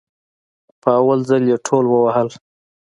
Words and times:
په 0.81 0.89
اول 0.99 1.19
ځل 1.29 1.43
يي 1.51 1.57
ټول 1.67 1.85
ووهل 1.89 2.29